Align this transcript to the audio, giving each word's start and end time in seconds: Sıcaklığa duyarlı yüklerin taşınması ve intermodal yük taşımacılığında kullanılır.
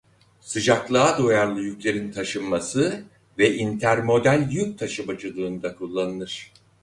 Sıcaklığa 0.39 1.17
duyarlı 1.17 1.61
yüklerin 1.61 2.11
taşınması 2.11 3.03
ve 3.37 3.53
intermodal 3.55 4.51
yük 4.51 4.79
taşımacılığında 4.79 5.75
kullanılır. 5.75 6.53